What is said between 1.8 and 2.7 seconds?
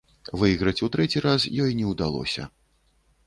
не ўдалося.